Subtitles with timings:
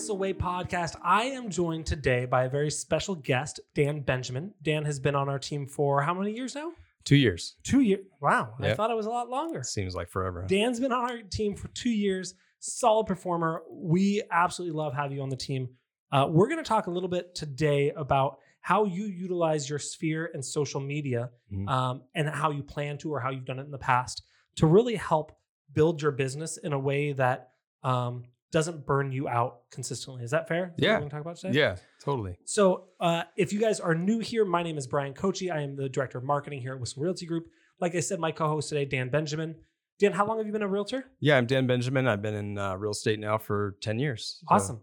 [0.00, 0.96] Whissel Way podcast.
[1.04, 4.54] I am joined today by a very special guest, Dan Benjamin.
[4.62, 6.72] Dan has been on our team for how many years now?
[7.04, 7.56] Two years.
[7.64, 8.06] Two years.
[8.18, 8.54] Wow.
[8.60, 9.62] I thought it was a lot longer.
[9.62, 10.46] Seems like forever.
[10.48, 12.32] Dan's been on our team for two years.
[12.60, 13.60] Solid performer.
[13.70, 15.68] We absolutely love having you on the team.
[16.10, 20.30] Uh, we're going to talk a little bit today about how you utilize your sphere
[20.32, 21.68] and social media Mhm.
[21.68, 24.22] um, and how you plan to or how you've done it in the past
[24.56, 25.32] to really help
[25.74, 27.48] build your business in a way that
[27.82, 30.24] um, doesn't burn you out consistently.
[30.24, 30.74] Is that fair?
[30.76, 30.92] Is Yeah.
[30.94, 31.58] We're going to talk about today.
[31.58, 32.36] Yeah, totally.
[32.44, 35.52] So, uh, if you guys are new here, my name is Bryan Koci.
[35.52, 37.46] I am the director of marketing here at Whissel Realty Group.
[37.80, 39.54] Like I said, my co-host today, Dan Benjamin.
[40.00, 41.04] Dan, how long have you been a realtor?
[41.20, 42.08] Yeah, I'm Dan Benjamin.
[42.08, 44.38] I've been in uh, real estate now for 10 years.
[44.48, 44.80] So- Awesome.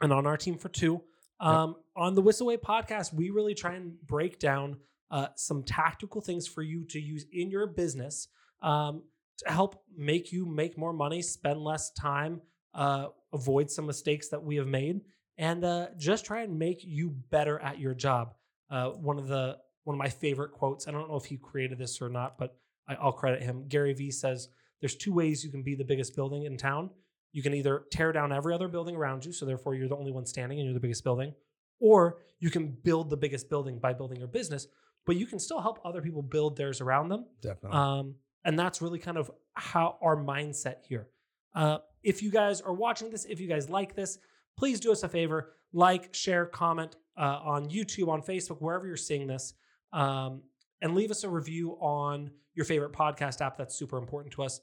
[0.00, 1.02] And on our team for two.
[1.40, 4.78] Um, On the Whissel Way podcast, we really try and break down
[5.10, 8.28] uh, some tactical things for you to use in your business
[8.62, 9.02] um,
[9.38, 12.40] to help make you make more money, spend less time,
[12.74, 15.00] uh, avoid some mistakes that we have made,
[15.36, 18.34] and uh, just try and make you better at your job.
[18.70, 20.86] Uh, one of the one of my favorite quotes.
[20.86, 22.56] I don't know if he created this or not, but
[22.88, 23.66] I, I'll credit him.
[23.68, 24.48] Gary Vee says,
[24.80, 26.90] "There's two ways you can be the biggest building in town.
[27.32, 30.12] You can either tear down every other building around you, so therefore you're the only
[30.12, 31.34] one standing and you're the biggest building,
[31.80, 34.66] or you can build the biggest building by building your business,
[35.06, 37.26] but you can still help other people build theirs around them.
[37.42, 37.78] Definitely.
[37.78, 41.08] Um, and that's really kind of how our mindset here.
[41.54, 41.78] Uh,
[42.08, 44.18] if you guys are watching this, if you guys like this,
[44.56, 48.96] please do us a favor like, share, comment uh, on YouTube, on Facebook, wherever you're
[48.96, 49.52] seeing this,
[49.92, 50.40] um,
[50.80, 53.58] and leave us a review on your favorite podcast app.
[53.58, 54.60] That's super important to us.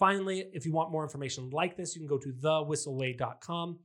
[0.00, 3.78] Finally, if you want more information like this, you can go to thewhisselway.com.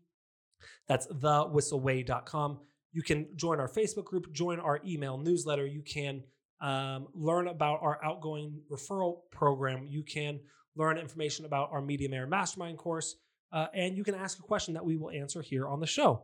[0.88, 2.60] That's thewhisselway.com.
[2.94, 5.68] You can join our Facebook group, join our email newsletter.
[5.68, 6.24] You can
[6.62, 9.86] um, learn about our outgoing referral program.
[9.88, 10.40] You can
[10.76, 13.16] learn information about our Media Mayor Mastermind course,
[13.52, 16.24] uh, and you can ask a question that we will answer here on the show.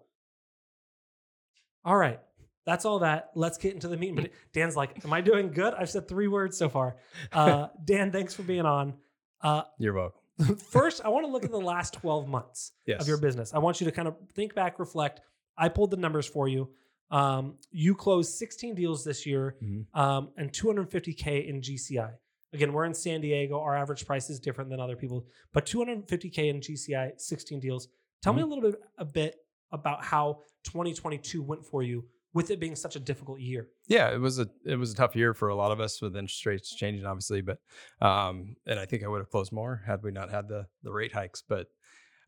[1.86, 2.20] All right,
[2.66, 3.30] that's all that.
[3.36, 4.16] Let's get into the meeting.
[4.16, 6.98] But Dan's like, "Am I doing good?" I've said three words so far.
[7.32, 8.96] Uh, Dan, thanks for being on.
[9.42, 10.20] Uh, You're welcome.
[10.58, 13.02] First, I want to look at the last 12 months Yes.
[13.02, 13.54] of your business.
[13.54, 15.22] I want you to kind of think back, reflect.
[15.58, 16.70] I pulled the numbers for you.
[17.12, 19.86] Um, you closed 16 deals this year Mhm.
[19.94, 22.14] um, and 250K in GCI.
[22.54, 23.60] Again, we're in San Diego.
[23.60, 27.88] Our average price is different than other people, but 250K in GCI, 16 deals.
[28.22, 29.36] Tell me a little bit, a bit
[29.72, 33.70] about how 2022 went for you with it being such a difficult year.
[33.88, 36.16] Yeah, it was a it was a tough year for a lot of us with
[36.16, 37.42] interest rates changing, obviously.
[37.42, 37.60] But
[38.02, 40.92] um, and I think I would have closed more had we not had the the
[40.92, 41.44] rate hikes.
[41.48, 41.68] But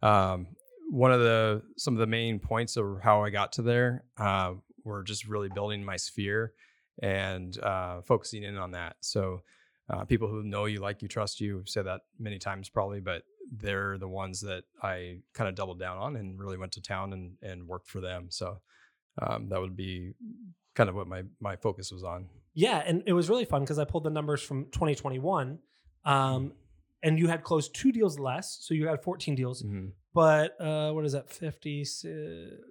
[0.02, 0.48] um,
[0.90, 4.53] one of the some of the main points of how I got to there uh,
[4.84, 6.53] were just really building my sphere
[7.02, 8.98] and uh, focusing in on that.
[9.02, 9.42] So
[9.91, 13.02] uh, people who know you, like you, trust you, have said that many times probably,
[13.02, 16.81] but they're the ones that I kind of doubled down on and really went to
[16.81, 18.28] town and and worked for them.
[18.29, 18.62] So
[19.22, 20.13] um, that would be
[20.75, 22.29] kind of what my my focus was on.
[22.53, 25.59] Yeah, and it was really fun because I pulled the numbers from 2021,
[26.06, 26.53] um,
[27.03, 29.63] and you had closed two deals less, so you had 14 deals.
[30.13, 31.29] But uh, what is that?
[31.29, 32.08] 50, uh,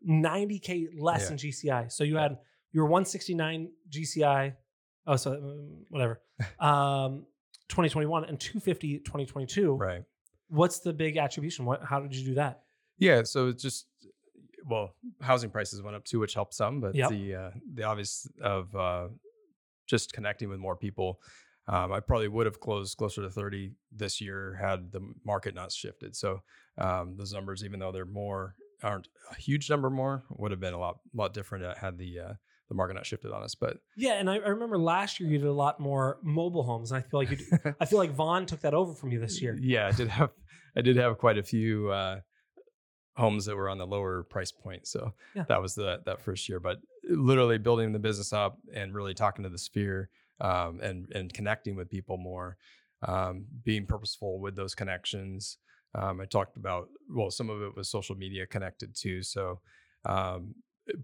[0.07, 1.31] 90k less Yeah.
[1.31, 1.93] in GCI.
[1.93, 2.39] So you had
[2.73, 4.55] you were 169 GCI.
[5.07, 6.21] Oh, so um, whatever.
[6.59, 7.27] Um,
[7.69, 9.75] 2021 and 250 2022.
[9.75, 10.03] Right.
[10.49, 11.65] What's the big attribution?
[11.65, 11.85] What?
[11.85, 12.63] How did you do that?
[12.99, 13.23] Yeah.
[13.23, 13.87] So it's just
[14.69, 17.11] well, housing prices went up too, which helped some, but Yep.
[17.11, 19.09] the uh, the obvious of uh,
[19.87, 21.21] just connecting with more people.
[21.69, 25.71] Um, I probably would have closed closer to 30 this year had the market not
[25.71, 26.17] shifted.
[26.17, 26.43] So
[26.79, 30.75] um, those numbers, even though they're more, aren't a huge number more, would have been
[30.75, 32.33] a lot lot different uh, had the uh,
[32.71, 33.55] the market not shifted on us.
[33.55, 36.93] But Yeah, and I, I remember last year you did a lot more mobile homes,
[36.93, 37.39] and I feel like you.
[37.81, 39.59] I feel like Vaughn took that over from you this year.
[39.61, 40.31] Yeah, I did have
[40.75, 42.21] I did have quite a few uh,
[43.17, 44.87] homes that were on the lower price point.
[44.87, 45.45] So Yeah.
[45.49, 46.61] that was the that first year.
[46.61, 50.09] But literally building the business up and really talking to the sphere
[50.41, 52.57] um, and and connecting with people more,
[53.07, 55.59] um, being purposeful with those connections.
[55.93, 59.23] Um, I talked about well, some of it was social media connected too.
[59.25, 59.61] So
[60.05, 60.55] um,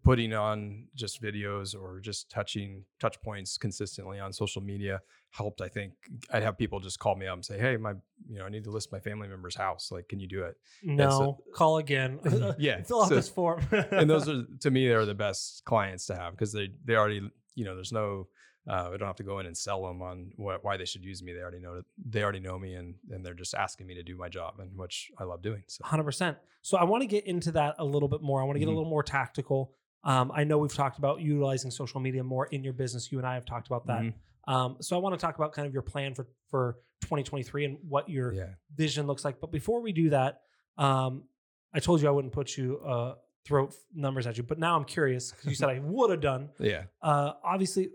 [0.02, 5.00] putting on just videos or just touching touch points consistently on social media
[5.30, 5.92] helped i think
[6.32, 7.92] i'd have people just call me up and say hey my
[8.28, 10.56] you know i need to list my family member's house like can you do it
[10.82, 12.18] No, so- call again.
[12.58, 13.60] Yeah, fill out so- this form.
[13.70, 17.20] and those are to me they're the best clients to have because they they already
[17.54, 18.28] you know there's no
[18.68, 21.04] uh, I don't have to go in and sell them on what, why they should
[21.04, 21.32] use me.
[21.32, 24.16] They already know they already know me, and and they're just asking me to do
[24.16, 25.62] my job, and which I love doing.
[25.66, 26.36] So Hundred percent.
[26.62, 28.40] So I want to get into that a little bit more.
[28.40, 28.74] I want to get a Mhm.
[28.76, 29.72] little more tactical.
[30.04, 33.10] Um, I know we've talked about utilizing social media more in your business.
[33.12, 34.02] You and I have talked about that.
[34.02, 34.14] Mhm.
[34.48, 37.78] Um, so I want to talk about kind of your plan for for 2023 and
[37.88, 39.40] what your yeah, vision looks like.
[39.40, 40.42] But before we do that,
[40.78, 41.24] um,
[41.72, 43.14] I told you I wouldn't put you uh,
[43.44, 46.50] throw numbers at you, but now I'm curious because you said I would have done.
[46.58, 46.84] Yeah.
[47.02, 47.90] Uh, obviously,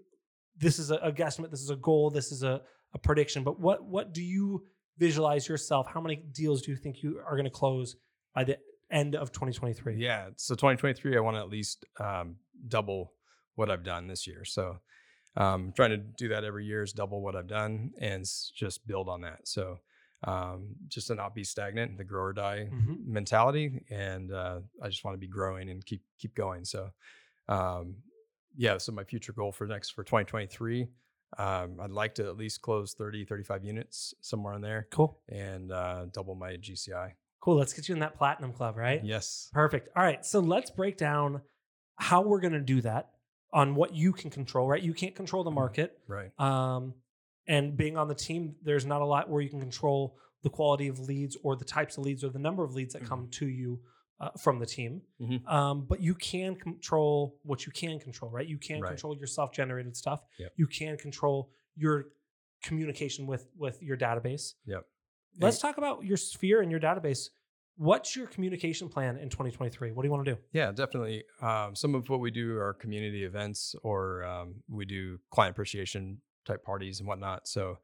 [0.62, 1.52] this is a, a guesstimate.
[1.52, 2.10] This is a goal.
[2.10, 2.62] This is a,
[2.94, 3.44] a prediction.
[3.44, 4.64] But what what do you
[4.98, 5.88] visualize yourself?
[5.92, 7.96] How many deals do you think you are going to close
[8.36, 8.58] by the
[8.92, 9.96] end of 2023?
[9.98, 10.28] Yeah.
[10.38, 12.36] So 2023, I want to at least um,
[12.68, 13.14] double
[13.56, 14.46] what I've done this year.
[14.46, 14.78] So
[15.38, 18.26] um, trying to do that every year is double what I've done and
[18.56, 19.48] just build on that.
[19.48, 19.80] So
[20.26, 23.06] um, just to not be stagnant, the grow or die Mhm.
[23.08, 26.64] mentality, and uh, I just want to be growing and keep keep going.
[26.66, 26.90] So
[27.50, 27.96] um,
[28.56, 30.88] yeah, so my future goal for next for 2023.
[31.38, 35.18] Um, I'd like to at least close 30, 35 units somewhere in there Cool.
[35.30, 37.12] and uh, double my GCI.
[37.40, 37.56] Cool.
[37.56, 39.02] Let's get you in that platinum club, right?
[39.04, 39.50] Yes.
[39.54, 39.90] Perfect.
[39.96, 40.26] All right.
[40.26, 41.42] So let's break down
[41.96, 43.12] how we're going to do that
[43.54, 44.82] on what you can control, right?
[44.82, 45.98] You can't control the market.
[46.08, 46.32] Right.
[46.40, 46.94] Um,
[47.48, 50.88] and being on the team, there's not a lot where you can control the quality
[50.88, 53.48] of leads or the types of leads or the number of leads that come to
[53.48, 53.80] you
[54.22, 55.02] uh, from the team.
[55.20, 55.46] Mhm.
[55.48, 58.48] Um, but you can control what you can control, right?
[58.48, 58.90] You can Right.
[58.90, 60.24] control your self-generated stuff.
[60.38, 60.54] Yep.
[60.58, 62.06] You can control your
[62.64, 64.54] communication with with your database.
[64.66, 64.86] Yep.
[65.40, 67.30] Let's talk about your sphere and your database.
[67.78, 69.92] What's your communication plan in 2023?
[69.92, 70.42] What do you want to do?
[70.52, 71.24] Yeah, definitely.
[71.42, 76.22] Um, some of what we do are community events, or um, we do client appreciation
[76.46, 77.48] type parties and whatnot.
[77.48, 77.80] So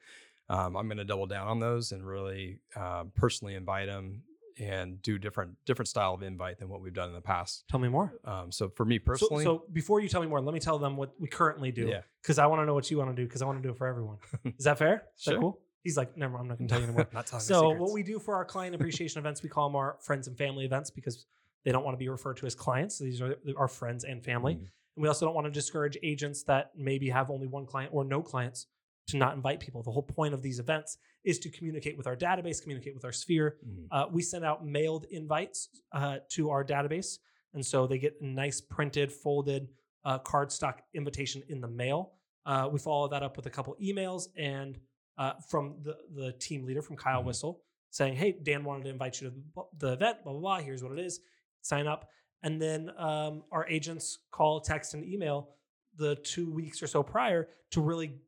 [0.50, 4.24] um, I'm going to double down on those and really um, personally invite them
[4.60, 7.64] and do different different style of invite than what we've done in the past.
[7.70, 8.14] Tell me more.
[8.26, 10.98] Um, so for me personally, so before you tell me more, let me tell them
[10.98, 13.26] what we currently do yeah, because I want to know what you want to do
[13.26, 14.18] because I want to do it for everyone.
[14.58, 15.04] Is that fair?
[15.18, 15.40] Is that Sure.
[15.40, 15.60] cool?
[15.84, 16.38] He's like, never.
[16.38, 17.08] I'm not going to tell you anymore.
[17.14, 19.98] not telling so what we do for our client appreciation events, we call them our
[20.02, 21.26] friends and family events because
[21.64, 23.00] they don't want to be referred to as clients.
[23.00, 24.56] These are our friends and family.
[24.56, 24.66] Mm-hmm.
[24.98, 28.04] And we also don't want to discourage agents that maybe have only one client or
[28.04, 28.68] no clients
[29.08, 29.82] to not invite people.
[29.84, 33.12] The whole point of these events is to communicate with our database, communicate with our
[33.12, 33.58] sphere.
[33.66, 33.88] Mhm.
[33.92, 37.18] Uh, we send out mailed invites uh, to our database.
[37.54, 39.70] And so they get a nice printed, folded
[40.06, 42.14] uh, cardstock invitation in the mail.
[42.46, 44.80] Uh, we follow that up with a couple emails and
[45.18, 47.26] uh, from the, the team leader, from Kyle Mhm.
[47.26, 50.60] Whissel, saying, Hey, Dan wanted to invite you to the, the event, blah, blah, blah.
[50.60, 51.20] Here's what it is.
[51.62, 52.10] Sign up.
[52.44, 55.56] And then um, our agents call, text, and email
[55.96, 58.20] the two weeks or so prior to really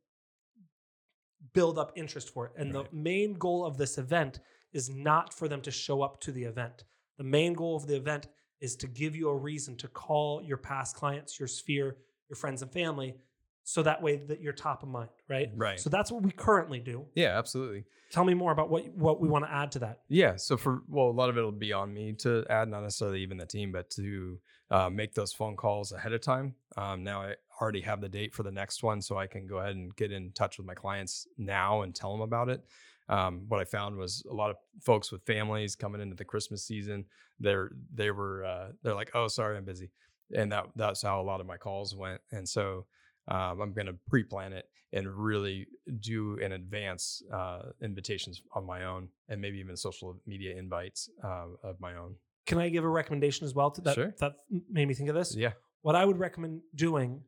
[1.52, 2.52] build up interest for it.
[2.56, 2.90] And Right.
[2.90, 4.40] the main goal of this event
[4.72, 6.84] is not for them to show up to the event.
[7.18, 8.28] The main goal of the event
[8.60, 11.96] is to give you a reason to call your past clients, your sphere,
[12.28, 13.14] your friends and family,
[13.62, 15.50] so that way that you're top of mind, right?
[15.54, 15.78] Right.
[15.78, 17.06] So that's what we currently do.
[17.14, 17.84] yeah, absolutely.
[18.10, 20.00] Tell me more about what what we want to add to that.
[20.08, 20.34] Yeah.
[20.36, 23.22] So for well, a lot of it will be on me to add, not necessarily
[23.22, 26.54] even the team, but to uh, make those phone calls ahead of time.
[26.76, 29.58] Um, now I already have the date for the next one, so I can go
[29.58, 32.64] ahead and get in touch with my clients now and tell them about it.
[33.08, 36.64] Um, what I found was a lot of folks with families coming into the Christmas
[36.64, 37.04] season.
[37.40, 39.90] They're they were uh, they're like, oh, sorry, I'm busy,
[40.34, 42.20] and that that's how a lot of my calls went.
[42.32, 42.86] And so
[43.28, 45.66] um, I'm going to pre-plan it and really
[46.00, 51.46] do in advance uh, invitations on my own, and maybe even social media invites uh,
[51.62, 52.14] of my own.
[52.46, 54.14] Can I give a recommendation as well to that Sure.
[54.18, 54.32] that
[54.68, 55.36] made me think of this?
[55.36, 55.52] Yeah,
[55.82, 57.22] What I would recommend doing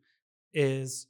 [0.52, 1.06] is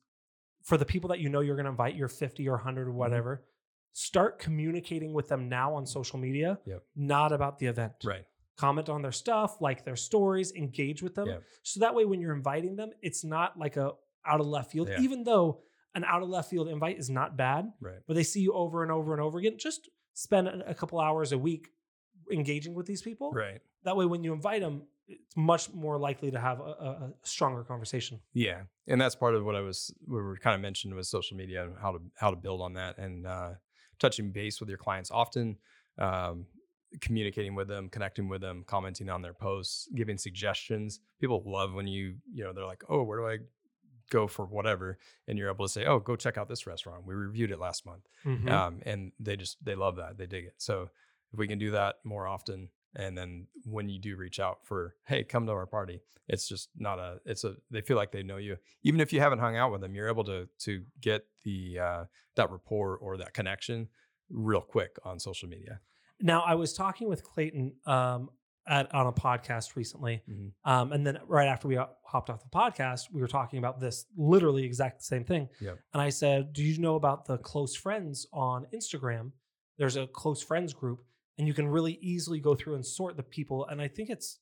[0.63, 2.91] for the people that you know you're going to invite, your 50 or 100 Mm-hmm.
[2.91, 3.45] or whatever,
[3.93, 6.83] start communicating with them now on social media, Yep.
[6.97, 7.93] not about the event.
[8.05, 8.25] right.
[8.57, 11.27] Comment on their stuff, like their stories, engage with them.
[11.27, 11.43] Yep.
[11.63, 13.93] So that way when you're inviting them, it's not like a
[14.27, 15.01] out of left field, Yeah.
[15.01, 15.63] even though
[15.95, 17.99] an out of left field invite is not bad, Right.
[18.07, 19.57] but they see you over and over and over again.
[19.59, 21.71] Just spend a a couple hours a week
[22.31, 23.33] engaging with these people.
[23.33, 23.61] Right.
[23.85, 27.65] That way, when you invite them, it's much more likely to have a, a, stronger
[27.65, 28.21] conversation.
[28.33, 31.37] Yeah, and that's part of what I was we were kind of mentioned was social
[31.37, 33.51] media and how to how to build on that and uh,
[33.99, 35.57] touching base with your clients often,
[35.99, 36.47] um,
[37.01, 41.01] communicating with them, connecting with them, commenting on their posts, giving suggestions.
[41.21, 43.39] People love when you you know they're like, oh, where do I
[44.11, 47.07] go for whatever, and you're able to say, oh, go check out this restaurant.
[47.07, 48.51] We reviewed it last month, Mhm.
[48.51, 50.55] um, and they just they love that they dig it.
[50.59, 50.91] So
[51.33, 54.95] if we can do that more often, and then when you do reach out for
[55.07, 58.23] hey, come to our party, it's just not a it's a they feel like they
[58.23, 61.25] know you even if you haven't hung out with them, you're able to to get
[61.45, 62.05] the uh,
[62.37, 63.89] that rapport or that connection
[64.31, 65.81] real quick on social media.
[66.21, 68.31] Now, I was talking with Clayton um,
[68.69, 70.53] at on a podcast recently, Mhm.
[70.65, 74.07] um, and then right after we hopped off the podcast, we were talking about this
[74.17, 75.49] literally exact same thing.
[75.61, 75.79] Yep.
[75.93, 79.33] And I said, "Do you know about the close friends on Instagram?
[79.79, 81.03] There's a close friends group,
[81.39, 83.67] and you can really easily go through and sort the people.
[83.67, 84.39] And I think it's,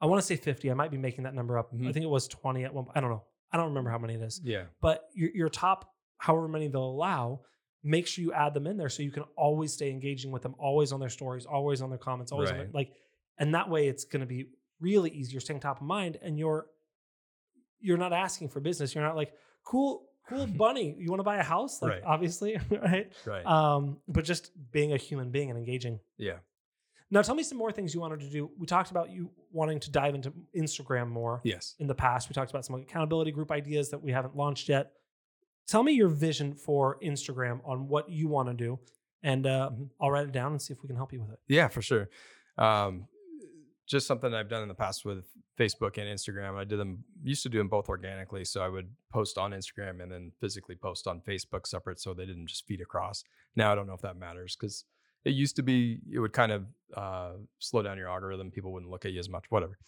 [0.00, 0.70] I want to say 50.
[0.70, 1.70] I might be making that number up.
[1.72, 1.92] I Mhm.
[1.92, 2.86] think it was 20 at one.
[2.94, 3.24] I don't know.
[3.52, 4.40] I don't remember how many it is.
[4.44, 7.42] Yeah, but your, your top however many they'll allow
[7.84, 10.54] make sure you add them in there so you can always stay engaging with them
[10.58, 12.92] always on their stories always on their comments always on their, like
[13.38, 14.46] and that way it's going to be
[14.80, 15.30] really easy.
[15.32, 16.66] You're staying top of mind, and you're
[17.80, 18.94] you're not asking for business.
[18.94, 19.32] You're not like
[19.64, 20.07] cool.
[20.28, 21.80] Cool bunny, you want to buy a house?
[21.82, 22.02] Like Right.
[22.04, 23.12] obviously, right?
[23.26, 23.44] Right.
[23.46, 26.00] Um, but just being a human being and engaging.
[26.16, 26.38] yeah.
[27.10, 28.50] Now, tell me some more things you wanted to do.
[28.58, 31.74] We talked about you wanting to dive into Instagram more Yes.
[31.78, 32.28] in the past.
[32.28, 34.92] We talked about some accountability group ideas that we haven't launched yet.
[35.66, 38.78] Tell me your vision for Instagram on what you want to do,
[39.22, 39.88] and uh, Mhm.
[39.98, 41.38] I'll write it down and see if we can help you with it.
[41.48, 42.10] Yeah, for sure.
[42.58, 43.08] Um,
[43.88, 45.24] just something I've done in the past with
[45.58, 46.56] Facebook and Instagram.
[46.56, 50.02] I did them used to do them both organically, so I would post on Instagram
[50.02, 53.24] and then physically post on Facebook separate, so they didn't just feed across.
[53.56, 54.84] Now I don't know if that matters because
[55.24, 58.50] it used to be it would kind of uh, slow down your algorithm.
[58.50, 59.44] People wouldn't look at you as much.
[59.48, 59.78] Whatever.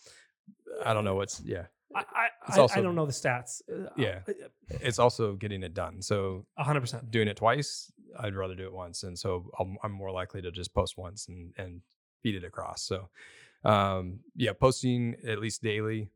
[0.85, 1.67] I don't know what's yeah.
[1.95, 3.61] I I, It's I, don't know the stats.
[3.71, 4.21] Uh, Yeah.
[4.81, 6.01] It's also getting it done.
[6.01, 7.11] So a hundred percent.
[7.11, 10.51] doing it twice, I'd rather do it once, and so I'm, I'm more likely to
[10.51, 11.83] just post once and and
[12.23, 12.83] feed it across.
[12.83, 13.09] So,
[13.65, 16.11] um, yeah, posting at least daily,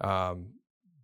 [0.00, 0.48] um,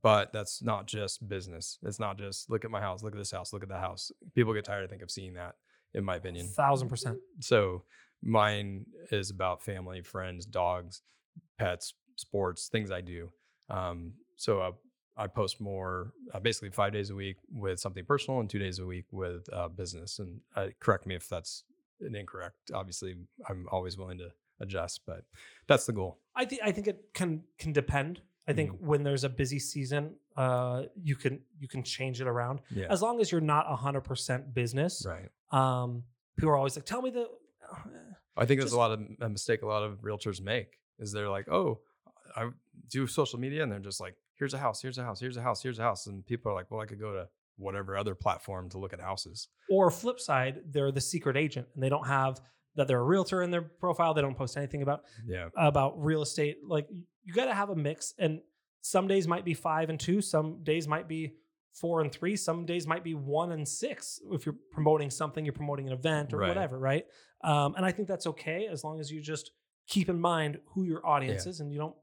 [0.03, 1.79] but that's not just business.
[1.83, 4.11] It's not just look at my house, look at this house, look at that house.
[4.35, 5.55] People get tired, I think, of seeing that,
[5.95, 6.49] in my opinion.
[6.49, 7.19] Thousand percent.
[7.41, 7.85] So
[8.23, 11.03] mine is about family, friends, dogs,
[11.59, 13.31] pets, sports, things I do.
[13.69, 14.71] Um, so I,
[15.25, 18.79] I post more, uh, basically five days a week with something personal and two days
[18.79, 20.19] a week with uh, business.
[20.19, 21.65] And uh, correct me if that's
[22.07, 22.71] an incorrect.
[22.75, 23.17] Obviously,
[23.49, 24.29] I'm always willing to
[24.61, 25.25] adjust, but
[25.67, 26.19] that's the goal.
[26.37, 28.21] I think I think it can can depend.
[28.49, 28.87] I think Mm-hmm.
[28.87, 32.87] when there's a busy season, uh, you can you can change it around Yeah.
[32.91, 35.07] as long as you're not hundred percent business.
[35.07, 35.29] right.
[35.53, 36.03] Um,
[36.37, 37.29] people are always like, "Tell me the."
[38.37, 41.29] I think there's a lot of a mistake a lot of realtors make is they're
[41.29, 41.81] like, oh,
[42.37, 42.49] I
[42.89, 45.43] do social media, and they're just like, here's a house, here's a house, here's a
[45.43, 47.29] house, here's a house, and people are like, well, I could go to
[47.63, 49.49] whatever other platform to look at houses.
[49.71, 52.41] Or flip side, they're the secret agent and they don't have
[52.75, 54.15] that they're a realtor in their profile.
[54.15, 56.59] They don't post anything about Yeah, about real estate.
[56.67, 56.89] Like
[57.25, 58.41] you got to have a mix, and
[58.81, 61.35] some days might be five and two, some days might be
[61.75, 64.21] four and three, some days might be one and six.
[64.33, 66.49] If you're promoting something, you're promoting an event or Right.
[66.49, 67.07] whatever, right?
[67.45, 69.53] Um, and I think that's okay as long as you just
[69.87, 71.51] keep in mind who your audience Yeah.
[71.51, 71.95] is and you don't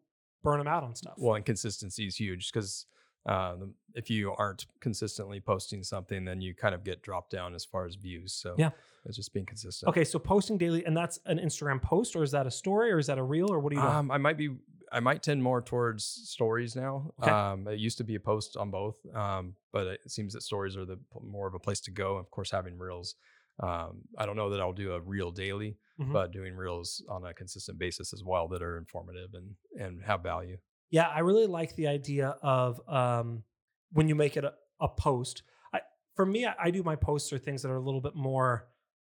[0.44, 1.16] burn them out on stuff.
[1.18, 2.86] well, and consistency is huge because
[3.26, 7.66] um, if you aren't consistently posting something, then you kind of get dropped down as
[7.66, 8.34] far as views.
[8.34, 8.70] So Yeah.
[9.06, 9.90] it's just being consistent.
[9.90, 13.00] okay, so posting daily, and that's an Instagram post, or is that a story, or
[13.00, 13.82] is that a reel, or what do you?
[13.86, 14.56] Um, I might be.
[14.92, 17.14] I might tend more towards stories now.
[17.22, 17.30] Okay.
[17.30, 20.76] Um, it used to be a post on both, um, but it seems that stories
[20.76, 22.18] are the more of a place to go.
[22.18, 23.14] Of course, having reels.
[23.62, 26.12] Um, I don't know that I'll do a reel daily, Mhm.
[26.14, 30.24] but doing reels on a consistent basis as well that are informative and and have
[30.24, 30.58] value.
[30.90, 33.44] Yeah, I really like the idea of um,
[33.92, 35.44] when you make it a, a post.
[35.74, 35.82] I,
[36.16, 38.68] for me, I, I do my posts or things that are a little bit more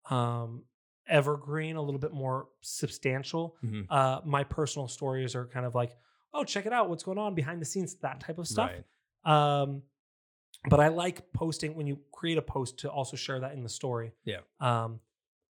[0.10, 0.64] um,
[1.08, 3.56] evergreen, a little bit more substantial.
[3.64, 3.86] Mhm.
[3.90, 5.96] Uh, my personal stories are kind of like,
[6.34, 8.72] oh, check it out, what's going on behind the scenes, that type of stuff.
[9.26, 9.64] Right.
[9.64, 9.84] Um,
[10.70, 13.70] but I like posting when you create a post to also share that in the
[13.70, 14.12] story.
[14.24, 14.42] Yeah.
[14.60, 15.00] Um,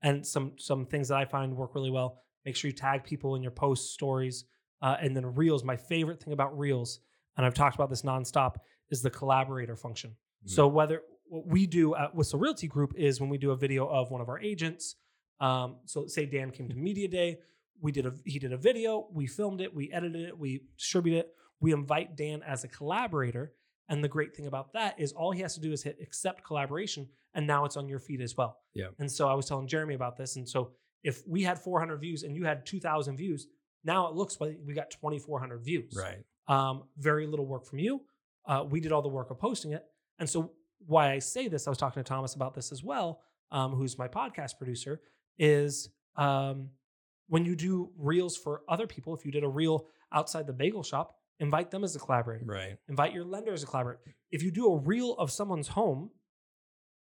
[0.01, 2.21] and some some things that I find work really well.
[2.45, 4.45] Make sure you tag people in your post stories,
[4.83, 5.63] uh, and then reels.
[5.63, 6.99] My favorite thing about reels,
[7.37, 8.57] and I've talked about this nonstop,
[8.91, 10.11] is the collaborator function.
[10.45, 10.49] Mhm.
[10.51, 13.87] So whether what we do at Whissel Realty Group is when we do a video
[13.87, 14.97] of one of our agents.
[15.39, 17.39] Um, so say Dan came to media day,
[17.81, 21.19] we did a he did a video, we filmed it, we edited it, we distributed
[21.19, 21.35] it.
[21.59, 23.53] We invite Dan as a collaborator,
[23.87, 26.43] and the great thing about that is all he has to do is hit accept
[26.43, 28.59] collaboration, and now it's on your feed as well.
[28.73, 28.87] Yeah.
[28.99, 30.71] And so I was telling Jeremy about this, and so
[31.03, 33.47] if we had 400 views and you had 2,000 views,
[33.83, 36.23] now it looks like we got 2,400 views Right.
[36.47, 38.01] um, very little work from you.
[38.45, 39.85] Uh, we did all the work of posting it.
[40.19, 40.51] And so,
[40.85, 43.21] why I say this, I was talking to Thomas about this as well,
[43.51, 44.99] um, who's my podcast producer,
[45.39, 46.69] is um,
[47.29, 50.83] when you do reels for other people, if you did a reel outside the bagel
[50.83, 52.43] shop, invite them as a collaborator.
[52.45, 52.75] Right.
[52.89, 54.01] Invite your lender as a collaborator.
[54.31, 56.11] If you do a reel of someone's home,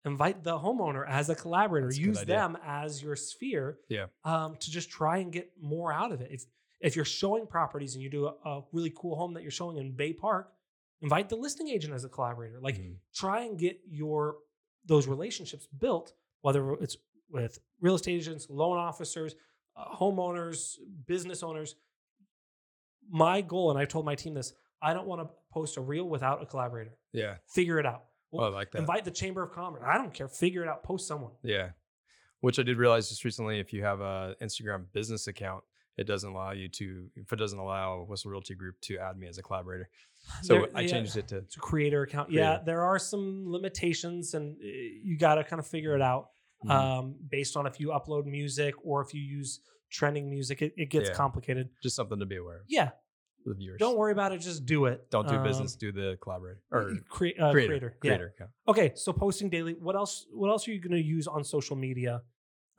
[0.06, 1.88] invite the homeowner as a collaborator.
[1.90, 4.08] A Use them as your sphere Yeah.
[4.24, 6.32] um, to just try and get more out of it.
[6.32, 6.46] If
[6.82, 9.78] if you're showing properties and you do a, a really cool home that you're showing
[9.78, 10.52] in Bay Park,
[11.02, 12.60] invite the listing agent as a collaborator.
[12.60, 12.98] Like Mhm.
[13.14, 14.40] try and get your
[14.86, 16.98] those relationships built, whether it's
[17.30, 19.34] with real estate agents, loan officers,
[19.78, 20.76] uh, homeowners,
[21.08, 21.76] business owners.
[23.10, 26.08] My goal, and I told my team this, I don't want to post a reel
[26.10, 26.98] without a collaborator.
[27.14, 27.38] Yeah.
[27.48, 28.04] Figure it out.
[28.42, 28.80] Oh, I like that.
[28.80, 29.84] Invite the Chamber of Commerce.
[29.86, 30.28] I don't care.
[30.28, 30.84] Figure it out.
[30.84, 31.32] Post someone.
[31.44, 31.70] Yeah.
[32.42, 35.64] Which I did realize just recently if you have a Instagram business account,
[35.96, 39.28] it doesn't allow you to if it doesn't allow Whissel Realty Group to add me
[39.28, 39.90] as a collaborator.
[40.42, 40.88] So There- I yeah.
[40.88, 42.32] changed it to creator account.
[42.32, 46.30] Yeah, there are some limitations, and uh, you got to kind of figure it out
[46.66, 46.72] Mhm.
[46.72, 49.60] um, based on if you upload music or if you use
[49.92, 50.62] trending music.
[50.62, 51.16] It, it gets Yeah.
[51.16, 51.70] complicated.
[51.84, 52.92] Just something to be aware of Yeah,
[53.46, 53.80] the viewers.
[53.80, 54.40] don't worry about it.
[54.40, 55.10] Just do it.
[55.10, 55.76] Don't do Um, business.
[55.76, 57.68] Do the collaborator or crea- uh, creator.
[57.70, 57.98] creator.
[58.04, 58.10] Yeah.
[58.10, 58.36] Creator.
[58.40, 58.46] yeah.
[58.68, 59.74] Okay, so posting daily.
[59.74, 60.26] What else?
[60.32, 62.22] What else are you going to use on social media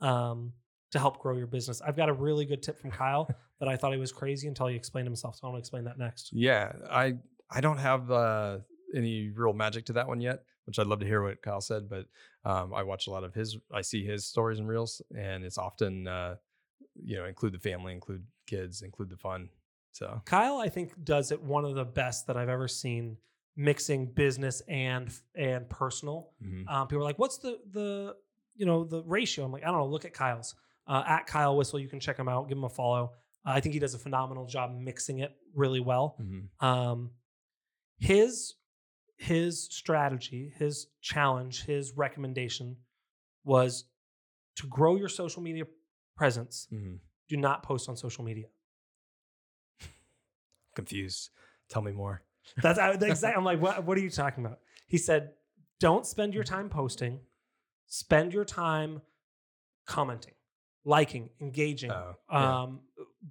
[0.01, 0.53] um,
[0.91, 1.81] to help grow your business?
[1.81, 3.27] I've got a really good tip from Kyle
[3.59, 5.35] that I thought he was crazy until he explained himself.
[5.37, 6.29] So I want to explain that next.
[6.33, 7.15] Yeah, I
[7.49, 8.59] I don't have uh,
[8.95, 11.89] any real magic to that one yet, which I'd love to hear what Kyle said.
[11.89, 12.05] But
[12.43, 13.57] um, I watch a lot of his.
[13.73, 16.35] I see his stories and reels, and it's often uh,
[17.03, 19.49] you know include the family, include kids, include the fun.
[19.95, 23.17] So Kyle, I think, does it one of the best that I've ever seen,
[23.55, 26.33] mixing business and and personal.
[26.43, 26.67] mhm.
[26.67, 28.15] Um, people are like, "What's the the
[28.55, 29.87] you know the ratio?" I'm like, "I don't know.
[29.87, 30.53] Look at Kyle's
[30.85, 31.79] uh, at Kyle Whissel.
[31.79, 32.49] You can check him out.
[32.49, 33.13] Give him a follow.
[33.45, 36.17] Uh, I think he does a phenomenal job mixing it really well.
[36.19, 36.49] Mhm.
[36.61, 37.11] Um,
[37.99, 38.55] his
[39.17, 42.75] his strategy, his challenge, his recommendation
[43.45, 43.85] was
[44.57, 45.63] to grow your social media
[46.17, 46.67] presence.
[46.69, 46.99] Mhm.
[47.29, 48.47] Do not post on social media.
[50.75, 51.29] Confused.
[51.69, 52.21] Tell me more.
[52.61, 53.37] That's I, the exact.
[53.37, 53.83] I'm like, what?
[53.85, 54.59] What are you talking about?
[54.87, 55.31] He said,
[55.79, 57.19] don't spend your time posting.
[57.87, 59.01] Spend your time
[59.87, 60.33] commenting,
[60.85, 62.61] liking, engaging, Oh, yeah.
[62.63, 62.81] um,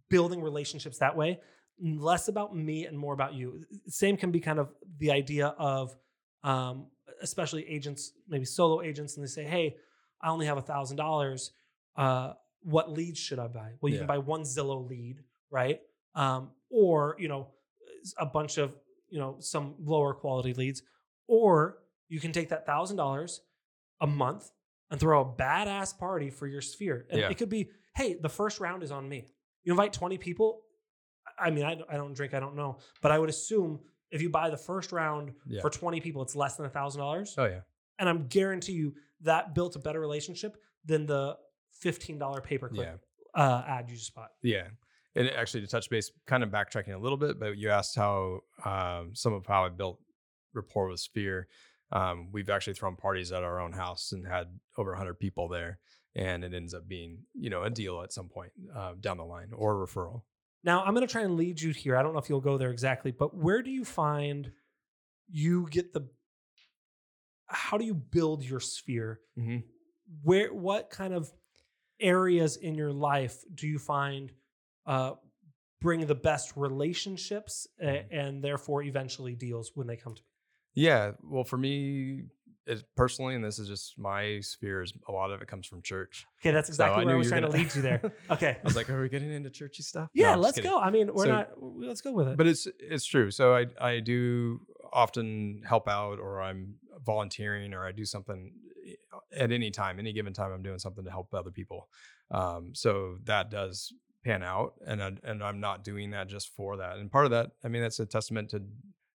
[0.09, 1.41] building relationships that way.
[1.81, 3.65] Less about me and more about you.
[3.89, 5.97] Same can be kind of the idea of,
[6.45, 6.87] um,
[7.21, 9.77] especially agents, maybe solo agents, and they say, "Hey,
[10.21, 11.53] I only have a thousand dollars.
[11.97, 14.01] Uh, What leads should I buy?" Well, you Yeah.
[14.03, 15.81] can buy one Zillow lead, right?
[16.15, 17.49] Um, or you know,
[18.19, 18.75] a bunch of
[19.09, 20.83] you know some lower quality leads,
[21.29, 21.79] or
[22.09, 23.41] you can take that thousand dollars
[24.01, 24.51] a month
[24.91, 27.07] and throw a badass party for your sphere.
[27.11, 27.31] And Yeah.
[27.31, 29.27] it could be, hey, the first round is on me.
[29.65, 30.61] You invite 20 people.
[31.39, 34.29] I mean, I, I don't drink, I don't know, but I would assume if you
[34.31, 35.63] buy the first round Yeah.
[35.63, 37.35] for 20 people, it's less than a thousand dollars.
[37.39, 37.61] Oh yeah.
[37.99, 41.37] And I'm guarantee you that built a better relationship than the
[41.83, 42.97] $15 pay per Yeah.
[43.35, 44.31] uh, ad you just bought.
[44.43, 44.69] Yeah.
[45.17, 48.41] And actually, to touch base, kind of backtracking a little bit, but you asked how
[48.65, 50.01] um, some of how I built
[50.55, 51.49] rapport with Sphere.
[51.93, 55.79] Um, we've actually thrown parties at our own house and had over 100 people there.
[56.17, 59.25] And it ends up being, you know, a deal at some point uh, down the
[59.25, 60.23] line or a referral.
[60.63, 61.97] Now, I'm going to try and lead you here.
[61.97, 64.51] I don't know if you'll go there exactly, but where do you find
[65.29, 66.09] you get the
[67.47, 69.21] how do you build your sphere?
[69.39, 69.59] Mm-hmm.
[70.23, 71.31] Where what kind of
[72.01, 74.33] areas in your life do you find
[74.87, 75.13] uh,
[75.81, 78.07] bring the best relationships a- Mhm.
[78.11, 80.29] and therefore eventually deals when they come to me?
[80.75, 81.13] Yeah.
[81.23, 82.25] Well, for me,
[82.97, 86.27] personally, and this is just my sphere, is a lot of it comes from church.
[86.41, 88.13] Okay, that's exactly I where I knew was trying were to gonna- lead you there.
[88.31, 88.57] Okay.
[88.59, 90.09] I was like, are we getting into churchy stuff?
[90.15, 90.79] Yeah, I'm let's go.
[90.79, 92.37] I mean, we're So- not let's go with it.
[92.39, 94.61] but it's it's true so i i do
[94.93, 98.53] often help out or i'm volunteering or i do something
[99.37, 101.89] at any time any given time i'm doing something to help other people
[102.31, 103.93] um so that does
[104.25, 107.31] pan out and I, and i'm not doing that just for that and part of
[107.33, 108.63] that i mean that's a testament to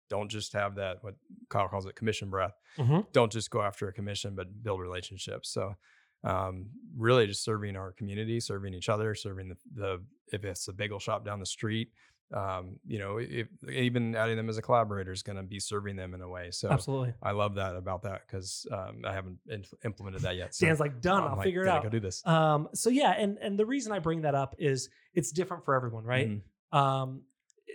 [0.09, 1.15] don't just have that what
[1.49, 3.05] kyle calls it commission breath Mhm.
[3.13, 5.75] don't just go after a commission but build relationships so
[6.23, 6.65] um,
[6.97, 10.99] really just serving our community serving each other serving the, the if it's a bagel
[10.99, 11.91] shop down the street
[12.33, 15.95] um, you know if, even adding them as a collaborator is going to be serving
[15.95, 17.13] them in a way so Absolutely.
[17.23, 19.37] i love that about that because um, i haven't
[19.85, 21.23] implemented that yet so Dan's like done.
[21.23, 21.83] I'm I'll like, figure it "Gotta out.
[21.83, 24.89] go do this Um, so yeah, and and the reason I bring that up is
[25.13, 26.29] it's different for everyone, right?
[26.29, 26.77] Mhm.
[26.77, 27.21] Um,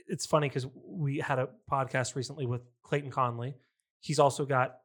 [0.08, 3.54] it's funny because we had a podcast recently with Clayton Conley.
[4.00, 4.76] He's also got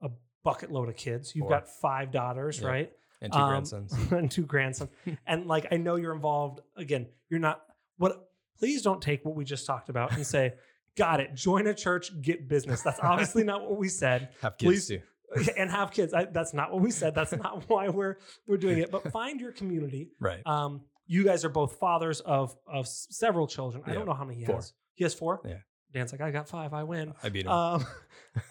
[0.00, 0.08] a
[0.44, 1.34] bucket load of kids.
[1.34, 1.50] You've Four.
[1.50, 2.68] got five daughters, Yeah.
[2.68, 2.92] right?
[3.20, 4.88] and two Um, grandsons and two grandsons.
[5.26, 6.60] and like I know you're involved.
[6.76, 7.60] Again, you're not.
[7.98, 8.29] What?
[8.60, 10.52] Please don't take what we just talked about and say,
[10.96, 12.82] "Got it." Join a church, get business.
[12.82, 14.28] That's obviously not what we said.
[14.42, 15.00] have kids please- too
[15.56, 16.12] and have kids.
[16.12, 17.14] I, that's not what we said.
[17.14, 18.90] That's not why we're we're doing it.
[18.90, 20.10] But find your community.
[20.20, 23.82] right Um, you guys are both fathers of of several children.
[23.86, 24.56] I don't know how many he four.
[24.56, 24.72] has.
[24.94, 25.40] He has four.
[25.44, 25.58] Yeah.
[25.92, 26.72] Dan's like, I got five.
[26.72, 27.14] I win.
[27.22, 27.84] i beat him Um,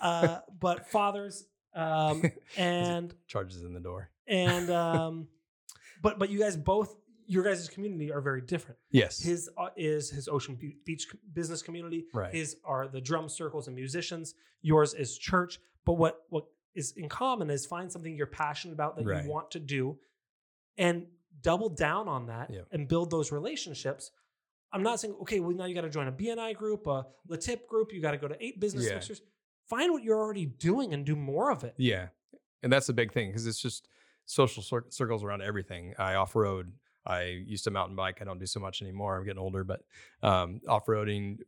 [0.01, 2.21] uh, but fathers, um,
[2.57, 5.27] and charges in the door and um,
[6.01, 6.95] but but you guys both
[7.31, 8.77] your guys' community are very different.
[8.91, 12.05] yes His uh, is his Ocean Beach business community.
[12.13, 14.33] right His are the drum circles and musicians.
[14.61, 15.59] Yours is church.
[15.85, 19.23] But what what is in common is find something you're passionate about that Right.
[19.23, 19.97] you want to do,
[20.77, 21.05] and
[21.41, 24.11] double down on that and build those relationships.
[24.73, 27.67] I'm not saying okay, well now you got to join a BNI group, a LeTip
[27.67, 27.93] group.
[27.93, 28.95] You got to go to eight business Yeah.
[28.95, 29.21] mixers.
[29.67, 31.75] Find what you're already doing and do more of it.
[31.77, 32.07] Yeah,
[32.63, 33.87] and that's the big thing because it's just
[34.25, 35.93] social cir- circles around everything.
[35.99, 36.73] I off road.
[37.09, 38.19] I used to mountain bike.
[38.21, 39.17] I don't do so much anymore.
[39.17, 39.81] I'm getting older, but
[40.21, 41.39] um, off roading,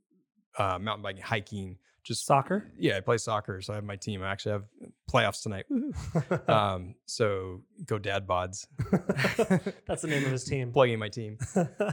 [0.58, 2.72] uh, mountain biking, hiking, just Soccer.
[2.80, 4.24] Yeah, I play soccer, so I have my team.
[4.24, 4.64] I actually have
[5.12, 5.66] playoffs tonight.
[6.48, 8.66] Um, so go dad bods.
[9.88, 10.72] That's the name of his team.
[10.72, 11.38] Plugging my team.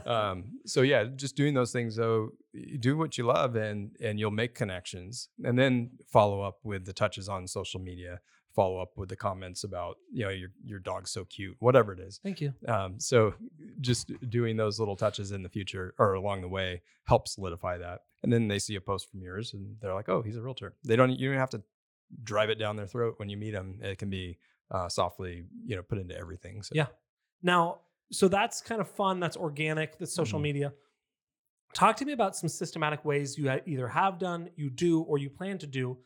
[0.05, 2.31] Um, so yeah, just doing those things though,
[2.79, 5.29] do what you love and and you'll make connections.
[5.43, 8.19] And then follow up with the touches on social media,
[8.59, 11.99] follow up with the comments about, you know, your your dog's so cute, whatever it
[11.99, 12.19] is.
[12.21, 12.53] Thank you.
[12.67, 13.33] Um, so
[13.79, 17.99] just doing those little touches in the future or along the way helps solidify that.
[18.23, 20.75] And then they see a post from yours and they're like, "Oh, he's a realtor."
[20.83, 21.61] They don't you don't have to
[22.23, 23.79] drive it down their throat when you meet them.
[23.81, 24.37] It can be
[24.71, 26.61] uh, softly, you know, put into everything.
[26.61, 26.87] So Yeah.
[27.41, 27.79] Now,
[28.11, 29.19] so that's kind of fun.
[29.21, 29.97] That's organic.
[29.99, 30.43] That's social Mhm.
[30.49, 30.73] media.
[31.73, 35.29] Talk to me about some systematic ways you either have done, you do, or you
[35.29, 35.97] plan to do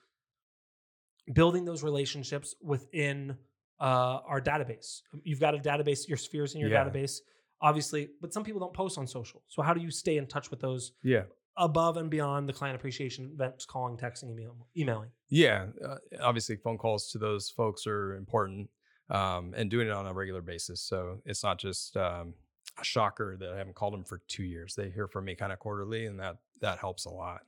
[1.32, 3.38] building those relationships within
[3.80, 5.02] uh, our database.
[5.24, 6.84] You've got a database, your spheres in your Yeah.
[6.86, 7.20] database,
[7.62, 9.44] obviously, but some people don't post on social.
[9.48, 11.24] So, how do you stay in touch with those yeah.
[11.58, 15.10] above and beyond the client appreciation events, calling, texting, email, emailing?
[15.30, 18.70] Yeah, uh, obviously, phone calls to those folks are important,
[19.10, 20.82] um, and doing it on a regular basis.
[20.82, 22.34] So it's not just um,
[22.80, 24.76] a shocker that I haven't called them for two years.
[24.76, 27.42] They hear from me kind of quarterly, and that that helps a lot.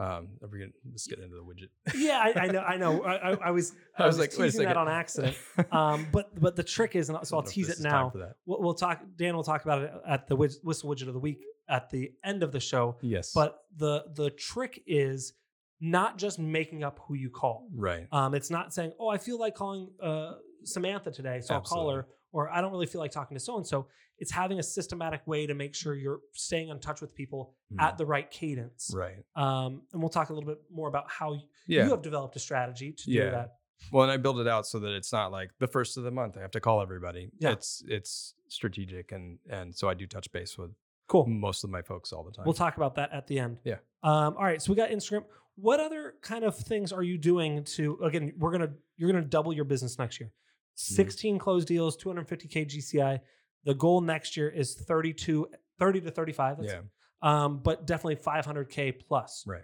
[0.00, 1.70] Um, we gonna, let's get into the widget.
[1.96, 2.60] Yeah, I, I know.
[2.60, 3.02] I know.
[3.02, 5.36] I, I, I was, I, was, like, teasing that on accident.
[5.72, 7.80] Um, but but the trick is, and so I'll I don't know if tease it
[7.80, 8.12] now.
[8.46, 9.02] We'll, we'll talk.
[9.16, 12.12] Dan will talk about it at the whis- Whissel widget of the week at the
[12.24, 12.96] end of the show.
[13.02, 15.32] Yes, But the the trick is
[15.80, 17.68] not just making up who you call.
[17.74, 18.06] right.
[18.12, 20.34] Um, it's not saying, "Oh, I feel like calling uh,
[20.64, 22.06] Samantha today, so I'll call her,"
[22.38, 23.88] or "I don't really feel like talking to so and so."
[24.20, 27.80] It's having a systematic way to make sure you're staying in touch with people Mhm.
[27.82, 28.90] at the right cadence.
[28.94, 29.24] right.
[29.36, 31.34] Um, and we'll talk a little bit more about how
[31.68, 31.84] Yeah.
[31.84, 33.58] you have developed a strategy to do that.
[33.92, 36.10] Well, and I build it out so that it's not like the first of the
[36.10, 37.30] month I have to call everybody.
[37.38, 37.52] Yeah.
[37.52, 40.72] It's it's strategic and and so I do touch base with
[41.06, 41.26] Cool.
[41.26, 42.44] most of my folks all the time.
[42.44, 43.60] We'll talk about that at the end.
[43.64, 43.78] Yeah.
[44.02, 44.60] Um, all right.
[44.60, 45.24] So we got Instagram.
[45.54, 48.32] What other kind of things are you doing to again?
[48.36, 50.32] We're gonna you're gonna double your business next year.
[50.78, 50.94] Mm-hmm.
[50.94, 53.20] 16 closed deals, 250k GCI.
[53.64, 55.48] The goal next year is 32,
[55.80, 56.58] 30 to 35.
[56.58, 56.80] That's, yeah.
[57.20, 59.42] Um, but definitely 500k plus.
[59.46, 59.62] Right.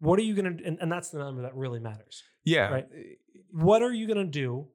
[0.00, 0.56] What are you gonna?
[0.64, 2.24] And, and that's the number that really matters.
[2.44, 2.68] Yeah.
[2.70, 2.86] Right.
[3.52, 4.66] What are you gonna do?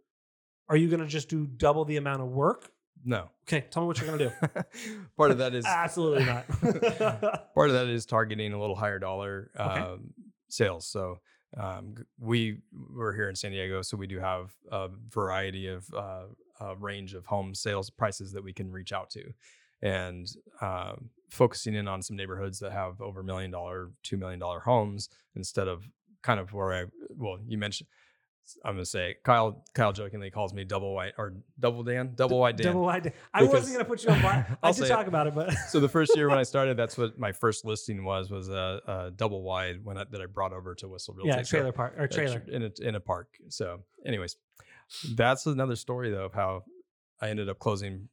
[0.69, 2.71] Are you gonna just do double the amount of work?
[3.03, 3.29] No.
[3.47, 4.63] Okay, tell me what you're gonna do.
[5.17, 6.47] Part of that is Absolutely not.
[7.53, 9.79] part of that is targeting a little higher dollar Okay.
[9.79, 10.13] um,
[10.49, 10.87] sales.
[10.87, 11.19] So
[11.57, 12.59] um, we
[12.93, 16.23] we're here in San Diego, so we do have a variety of uh,
[16.59, 19.33] a range of home sales prices that we can reach out to,
[19.81, 20.27] and
[20.61, 25.09] um, focusing in on some neighborhoods that have over million dollar, two million dollar homes
[25.35, 25.87] instead of
[26.21, 26.85] kind of where I
[27.17, 27.89] well you mentioned.
[28.65, 29.63] I'm gonna say Kyle.
[29.73, 32.67] Kyle jokingly calls me double white or double Dan, double white Dan.
[32.67, 33.13] Double wide.
[33.33, 34.21] I Because- wasn't gonna put you on.
[34.21, 34.49] Blast.
[34.63, 35.07] I I'll did talk it.
[35.07, 38.03] about it, but so the first year when I started, that's what my first listing
[38.03, 41.29] was was a, a double wide when I, that I brought over to Whissel Realty.
[41.29, 42.43] yeah, So, trailer park or trailer.
[42.47, 43.27] in a in a park.
[43.49, 44.35] So, anyways,
[45.15, 46.63] that's another story though of how
[47.21, 48.09] I ended up closing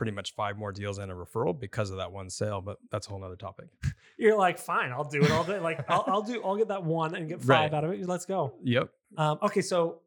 [0.00, 2.62] pretty much five more deals and a referral because of that one sale.
[2.62, 3.66] But that's a whole nother topic.
[4.18, 5.58] You're like, fine, I'll do it all day.
[5.58, 7.74] Like, I'll, I'll do, I'll get that one and get five Right.
[7.74, 8.06] out of it.
[8.08, 8.54] Let's go.
[8.64, 8.88] Yep.
[9.18, 10.00] Um, okay, so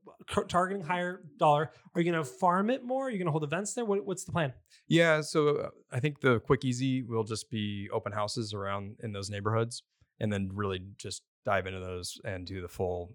[0.47, 1.71] targeting higher dollar.
[1.93, 3.06] Are you gonna farm it more?
[3.06, 3.86] Are you gonna hold events there?
[3.86, 4.51] What, what's the plan?
[4.88, 9.12] Yeah, so uh, I think the quick easy will just be open houses around in
[9.12, 9.84] those neighborhoods,
[10.19, 13.12] and then really just dive into those and do the full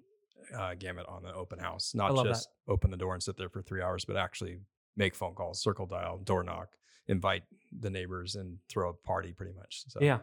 [0.56, 1.92] uh, gamut on the open house.
[1.94, 2.30] Not love that.
[2.34, 4.58] just open the door and sit there for three hours, but actually
[4.98, 6.68] make phone calls, circle dial, door knock,
[7.06, 7.44] invite
[7.80, 9.32] the neighbors, and throw a party.
[9.32, 9.84] Pretty much.
[9.88, 10.18] So yeah,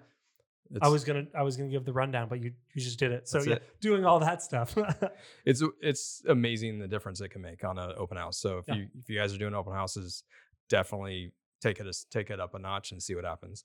[0.81, 3.27] I was gonna, I was gonna give the rundown, but you, you just did it.
[3.27, 3.63] So yeah, it.
[3.81, 4.77] doing all that stuff.
[5.45, 8.37] it's it's amazing the difference it can make on an open house.
[8.37, 8.75] So if Yeah.
[8.75, 10.23] you if you guys are doing open houses,
[10.69, 13.63] definitely take it a take it up a notch and see what happens.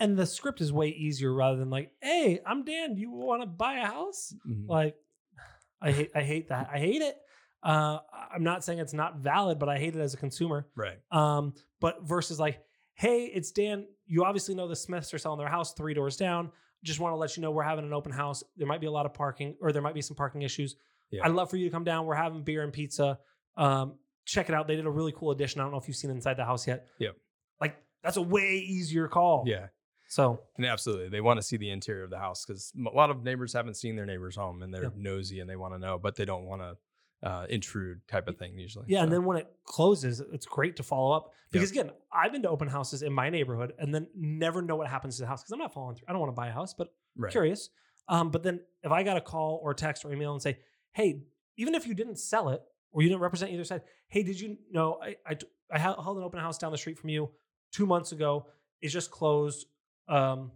[0.00, 2.94] and the script is way easier rather than like, hey, I'm Dan.
[2.94, 4.34] Do you want to buy a house?
[4.46, 4.68] Mhm.
[4.68, 4.96] Like,
[5.80, 6.68] I hate, I hate that.
[6.72, 7.16] I hate it.
[7.62, 7.98] Uh,
[8.34, 10.66] I'm not saying it's not valid, but I hate it as a consumer.
[10.76, 10.98] Right.
[11.10, 12.60] Um, but versus like,
[12.94, 13.86] hey, it's Dan.
[14.06, 16.50] You obviously know the Smiths are selling their house three doors down.
[16.84, 18.44] Just want to let you know we're having an open house.
[18.56, 20.76] There might be a lot of parking, or there might be some parking issues.
[21.10, 21.22] Yeah.
[21.24, 22.06] I'd love for you to come down.
[22.06, 23.18] We're having beer and pizza.
[23.56, 23.94] Um,
[24.24, 24.68] check it out.
[24.68, 25.60] They did a really cool addition.
[25.60, 26.86] I don't know if you've seen inside the house yet.
[26.98, 27.16] Yep.
[27.60, 29.44] Like that's a way easier call.
[29.46, 29.66] Yeah.
[30.10, 33.10] So And absolutely, they want to see the interior of the house because a lot
[33.10, 34.88] of neighbors haven't seen their neighbor's home and they're Yeah.
[34.96, 36.76] nosy and they want to know, but they don't want to
[37.22, 38.86] uh, intrude type of thing usually.
[38.88, 42.42] yeah, and then when it closes, it's great to follow up because again, I've been
[42.42, 45.42] to open houses in my neighborhood and then never know what happens to the house
[45.42, 46.06] because I'm not following through.
[46.08, 47.32] I don't want to buy a house, but right.
[47.32, 47.70] curious.
[48.08, 50.58] Um, but then if I got a call or text or email and say,
[50.92, 51.22] hey,
[51.56, 54.56] even if you didn't sell it or you didn't represent either side, hey, did you
[54.70, 55.36] know I I,
[55.72, 57.30] I held an open house down the street from you
[57.72, 58.46] two months ago?
[58.80, 59.66] It's just closed.
[60.08, 60.52] Um,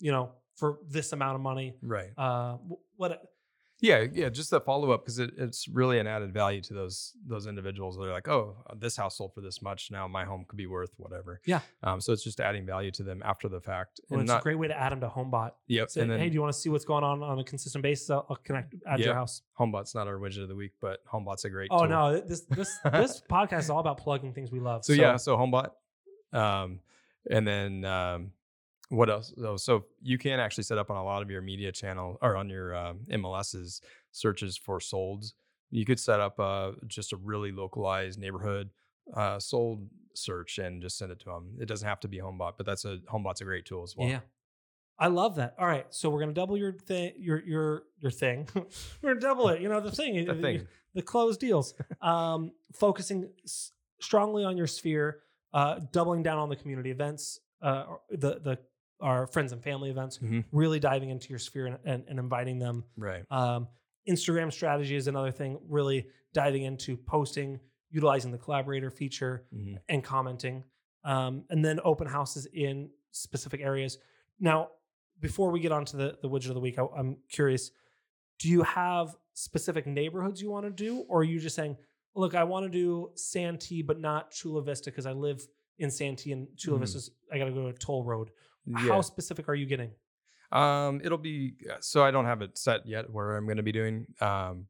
[0.00, 1.74] you know, for this amount of money.
[1.82, 2.10] Right.
[2.16, 3.22] Uh, wh- what?
[3.80, 7.12] Yeah, yeah, just the follow up because it, it's really an added value to those
[7.26, 7.96] those individuals.
[7.98, 9.90] They're like, oh, uh, this house sold for this much.
[9.90, 11.40] Now my home could be worth whatever.
[11.46, 11.60] Yeah.
[11.82, 14.00] Um, so it's just adding value to them after the fact.
[14.08, 15.52] Well, and it's a great way to add them to HomeBot.
[15.68, 15.90] Yep.
[15.90, 17.82] Say, and then hey, do you want to see what's going on on a consistent
[17.82, 18.10] basis?
[18.10, 19.42] I'll, I'll connect, add to your house.
[19.58, 21.68] HomeBot's not our widget of the week, but HomeBot's a great.
[21.70, 21.88] Oh tool.
[21.88, 24.84] no, this this this podcast is all about plugging things we love.
[24.84, 25.70] So, yeah, so HomeBot,
[26.32, 26.80] um,
[27.30, 28.32] and then um,
[28.90, 29.32] what else?
[29.42, 32.36] Oh, so you can actually set up on a lot of your media channel or
[32.36, 33.80] on your um, MLSs
[34.12, 35.32] searches for solds.
[35.70, 38.70] You could set up uh, just a really localized neighborhood
[39.14, 41.56] uh, sold search and just send it to them.
[41.60, 44.08] It doesn't have to be HomeBot, but that's a HomeBot's a great tool as well.
[44.08, 44.20] Yeah.
[44.98, 45.54] I love that.
[45.58, 48.46] All right, so we're gonna double your thing, your your your thing.
[48.54, 49.62] we're gonna double it.
[49.62, 50.68] You know the thing, The the, thing.
[50.94, 51.72] the closed deals.
[52.02, 55.20] Um, focusing s- strongly on your sphere,
[55.54, 58.58] uh, doubling down on the community events, uh, the the
[59.00, 60.18] our friends and family events.
[60.18, 60.44] Mhm.
[60.52, 62.84] Really diving into your sphere and, and, and inviting them.
[62.96, 63.24] Right.
[63.30, 63.68] Um,
[64.08, 65.58] Instagram strategy is another thing.
[65.68, 67.60] Really diving into posting,
[67.90, 69.78] utilizing the collaborator feature, Mhm.
[69.88, 70.64] and commenting,
[71.04, 73.98] um, and then open houses in specific areas.
[74.38, 74.70] Now,
[75.18, 77.70] before we get on to the, the widget of the week, I, I'm curious
[78.38, 81.76] do you have specific neighborhoods you want to do, or are you just saying,
[82.14, 85.46] look, I want to do Santee, but not Chula Vista because I live
[85.78, 86.78] in Santee and Chula.
[86.78, 88.30] Vista's, I got to go to a toll road.
[88.70, 88.92] Yeah.
[88.92, 89.90] How specific are you getting?
[90.52, 93.62] Um, it'll be uh, so I don't have it set yet where I'm going to
[93.62, 94.06] be doing.
[94.20, 94.66] Um,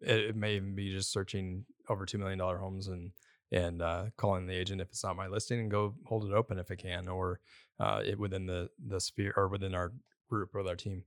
[0.00, 3.12] it, it may even be just searching over two million dollar homes and
[3.52, 6.58] and uh, calling the agent if it's not my listing and go hold it open
[6.58, 7.40] if it can or
[7.78, 9.92] uh, it within the the sphere or within our
[10.28, 11.02] group with our team.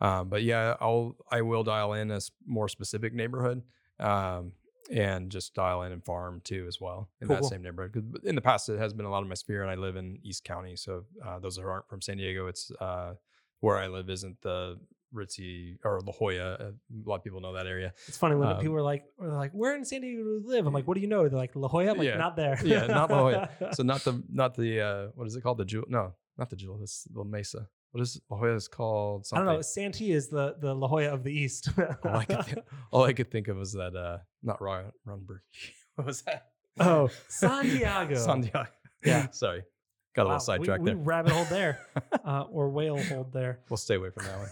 [0.00, 3.62] Um, but yeah, I'll I will dial in a more specific neighborhood.
[3.98, 4.52] Um,
[4.90, 7.92] and just dial in and farm too as well in Cool, that same neighborhood.
[7.92, 9.96] 'Cause in the past, it has been a lot of my sphere, and I live
[9.96, 10.76] in East County.
[10.76, 13.14] So uh, those who aren't from San Diego, it's uh,
[13.60, 14.78] where I live isn't the
[15.14, 16.52] ritzy or La Jolla.
[16.54, 17.92] Uh, a lot of people know that area.
[18.06, 20.30] It's funny when Um, people are like, or they're like, where in San Diego do
[20.30, 20.66] you live?
[20.66, 21.26] I'm like, what do you know?
[21.28, 21.90] They're like, La Jolla?
[21.90, 22.16] I'm like, Yeah.
[22.18, 22.58] not there.
[22.64, 23.48] Yeah, not La Jolla.
[23.74, 25.58] So not the not the uh, what is it called?
[25.58, 25.86] The jewel?
[25.88, 26.80] No, not the jewel.
[26.82, 27.68] It's the Mesa.
[27.92, 29.26] What is La Jolla is called?
[29.26, 29.42] Something.
[29.42, 29.62] I don't know.
[29.62, 31.70] Santee is the, the La Jolla of the East.
[32.04, 32.58] All I could think,
[32.92, 35.40] all I could think of was that uh, not Ryan Runberg.
[35.94, 36.48] what was that?
[36.80, 38.14] oh, Santiago.
[38.14, 38.68] Santiago.
[39.04, 39.30] Yeah.
[39.30, 39.62] Sorry,
[40.14, 40.96] got a Wow, little sidetracked we, there.
[40.96, 41.80] Rabbit hole there,
[42.24, 43.60] uh, or whale hold there.
[43.70, 44.48] We'll stay away from that one.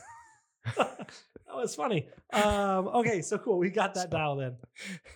[1.46, 2.08] that was funny.
[2.32, 3.58] Um, okay, so cool.
[3.58, 4.56] We got that dialed in.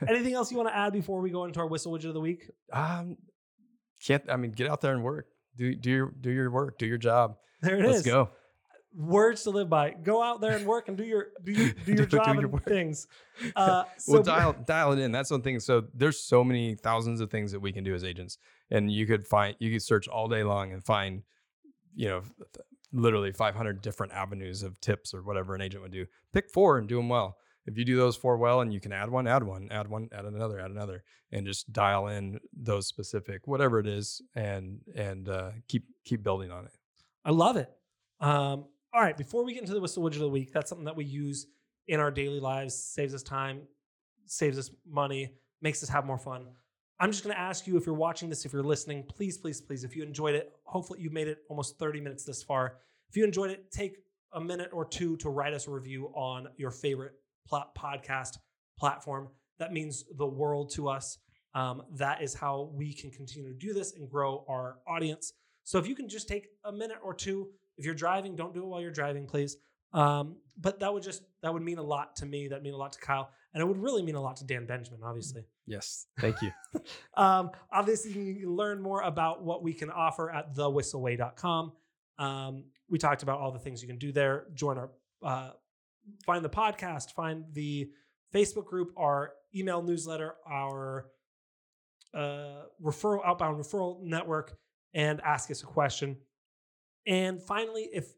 [0.06, 2.20] Anything else you want to add before we go into our Whissel widget of the
[2.20, 2.50] week?
[2.72, 3.16] Um,
[4.04, 5.26] can't I mean get out there and work.
[5.56, 6.78] Do do your do your work.
[6.78, 7.36] Do your job.
[7.62, 7.92] There it is.
[7.92, 8.30] Let's go.
[8.96, 9.90] Words to live by.
[9.90, 12.40] Go out there and work and do your do your do your Do- do job
[12.40, 13.06] your and things.
[13.56, 15.12] Uh, so well, dial dial it in.
[15.12, 15.60] That's one thing.
[15.60, 18.36] So there's so many thousands of things that we can do as agents,
[18.70, 21.22] and you could find you could search all day long and find,
[21.94, 22.22] you know,
[22.92, 26.04] literally 500 different avenues of tips or whatever an agent would do.
[26.34, 27.38] Pick four and do them well.
[27.70, 30.08] If you do those four well, and you can add one, add one, add one,
[30.12, 35.28] add another, add another, and just dial in those specific whatever it is, and and
[35.28, 36.72] uh, keep keep building on it.
[37.24, 37.70] I love it.
[38.20, 40.84] Um, all right, before we get into the Whissel widget of the week, that's something
[40.84, 41.46] that we use
[41.86, 43.62] in our daily lives, saves us time,
[44.26, 46.46] saves us money, makes us have more fun.
[46.98, 49.60] I'm just going to ask you if you're watching this, if you're listening, please, please,
[49.60, 52.78] please, if you enjoyed it, hopefully you made it almost 30 minutes this far.
[53.08, 53.96] If you enjoyed it, take
[54.32, 57.14] a minute or two to write us a review on your favorite
[57.50, 58.38] podcast
[58.78, 59.28] platform.
[59.58, 61.18] That means the world to us.
[61.54, 65.32] Um, that is how we can continue to do this and grow our audience.
[65.64, 68.62] So if you can just take a minute or two, if you're driving, don't do
[68.62, 69.56] it while you're driving, please.
[69.92, 72.48] Um, but that would just that would mean a lot to me.
[72.48, 74.66] That mean a lot to Kyle, and it would really mean a lot to Dan
[74.66, 75.44] Benjamin, obviously.
[75.66, 76.50] Yes, thank you.
[77.16, 81.72] Um, obviously, you can learn more about what we can offer at thewhisselway.com.
[82.18, 84.46] Um, we talked about all the things you can do there.
[84.54, 84.90] Join our,
[85.22, 85.50] uh,
[86.24, 87.90] find the podcast, find the
[88.34, 91.06] Facebook group, our email newsletter, our
[92.14, 94.56] uh, referral outbound referral network,
[94.94, 96.16] and ask us a question.
[97.06, 98.12] And finally, if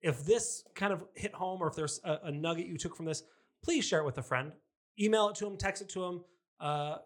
[0.00, 3.06] if this kind of hit home, or if there's a, a nugget you took from
[3.06, 3.22] this,
[3.62, 4.52] please share it with a friend.
[5.00, 6.24] Email it to them, text it to them.
[6.60, 6.96] Uh,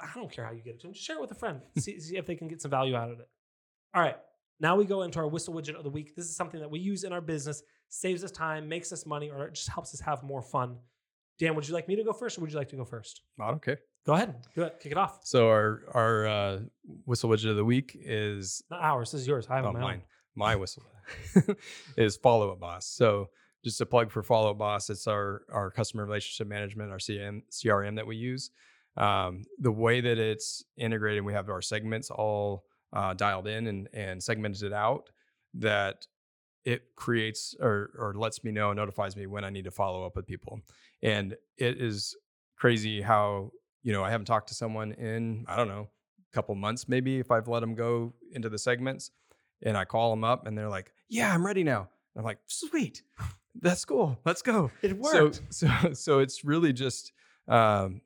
[0.00, 0.94] I don't care how you get it to them.
[0.94, 1.60] Just share it with a friend.
[1.78, 3.28] see, see if they can get some value out of it.
[3.94, 4.16] All right.
[4.60, 6.14] Now we go into our Whissel widget of the week.
[6.14, 7.62] This is something that we use in our business,
[7.92, 10.76] saves us time, makes us money, or it just helps us have more fun.
[11.38, 13.22] Dan, would you like me to go first, or would you like to go first?
[13.40, 13.80] I don't care.
[14.06, 14.34] Go ahead.
[14.54, 14.80] Do it.
[14.80, 15.20] Kick it off.
[15.24, 16.58] So our our uh,
[17.04, 19.12] Whissel widget of the week is Not ours.
[19.12, 19.46] This is yours.
[19.48, 20.02] I have oh, mine.
[20.34, 20.82] My Whissel
[21.96, 22.86] is Follow Up Boss.
[22.86, 23.28] So
[23.62, 24.88] just a plug for Follow Up Boss.
[24.88, 28.50] It's our our customer relationship management, our CRM CRM that we use.
[28.96, 33.88] Um, the way that it's integrated, we have our segments all uh, dialed in and
[33.92, 35.10] and segmented out.
[35.54, 36.06] That
[36.64, 40.16] it creates or or lets me know, notifies me when I need to follow up
[40.16, 40.60] with people.
[41.02, 42.16] And it is
[42.56, 43.50] crazy how,
[43.82, 45.88] you know, I haven't talked to someone in, I don't know,
[46.30, 49.10] a couple months maybe if I've let them go into the segments
[49.62, 52.38] and I call them up and they're like, "Yeah, I'm ready now." And I'm like,
[52.46, 53.02] "Sweet.
[53.60, 54.18] That's cool.
[54.24, 55.40] Let's go." It worked.
[55.50, 57.12] So so so it's really just
[57.48, 58.00] um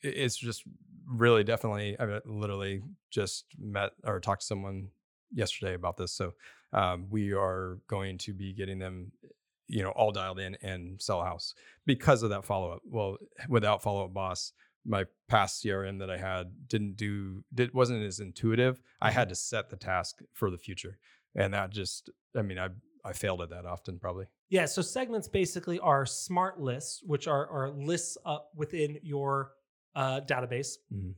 [0.00, 0.64] it's just
[1.06, 4.88] really definitely I literally just met or talked to someone
[5.32, 6.12] yesterday about this.
[6.12, 6.34] So
[6.72, 9.12] um, we are going to be getting them,
[9.68, 11.54] you know, all dialed in and sell a house
[11.86, 12.82] because of that follow up.
[12.84, 14.52] Well, without follow up boss,
[14.84, 18.80] my past CRM that I had didn't do it wasn't as intuitive.
[19.00, 20.98] I had to set the task for the future,
[21.36, 22.68] and that just I mean I
[23.04, 24.26] I failed at that often probably.
[24.48, 29.52] Yeah, so segments basically are smart lists, which are, are lists up within your
[29.94, 31.14] uh, database Mhm.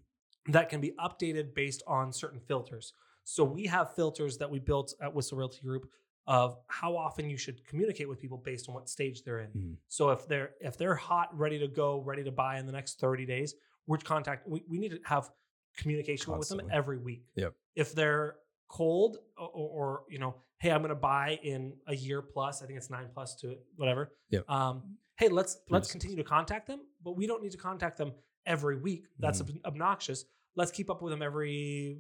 [0.49, 2.93] that can be updated based on certain filters.
[3.25, 5.91] So we have filters that we built at Whissel Realty Group
[6.27, 9.51] of how often you should communicate with people based on what stage they're in.
[9.51, 9.77] Mhm.
[9.89, 12.99] So if they're if they're hot, ready to go, ready to buy in the next
[13.01, 13.55] 30 days,
[13.87, 15.31] we're contact we, we need to have
[15.77, 17.27] communication with them every week.
[17.35, 17.55] Yep.
[17.75, 18.37] If they're
[18.69, 22.79] cold or, or, you know, hey, I'm gonna buy in a year plus, I think
[22.79, 24.13] it's nine plus to whatever.
[24.31, 24.49] Yep.
[24.49, 28.13] Um, hey, let's let's continue to contact them, but we don't need to contact them
[28.47, 29.07] every week.
[29.19, 30.25] That's ob- obnoxious.
[30.57, 31.99] Let's keep up with them every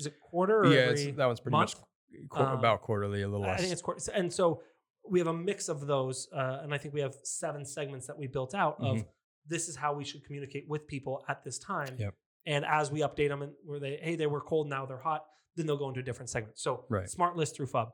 [0.00, 1.74] is it quarter or Yeah, that one's pretty month?
[1.78, 3.58] much qu- Um, about quarterly, a little less.
[3.58, 4.00] I think it's quarter.
[4.12, 4.62] And so
[5.08, 8.18] we have a mix of those, uh, and I think we have seven segments that
[8.18, 9.06] we built out of Mhm.
[9.46, 11.96] this is how we should communicate with people at this time.
[11.98, 12.14] Yep.
[12.46, 15.26] And as we update them, and where they hey they were cold now they're hot,
[15.56, 16.58] then they'll go into a different segment.
[16.58, 17.08] So Right.
[17.08, 17.92] smart list through FUB.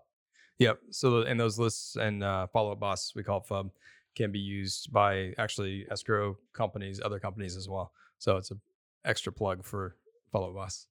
[0.59, 0.81] Yep.
[0.91, 3.71] So and those lists and uh, follow up boss we call it FUB
[4.15, 7.93] can be used by actually escrow companies, other companies as well.
[8.19, 8.61] So it's an
[9.05, 9.97] extra plug for
[10.33, 10.87] follow up boss.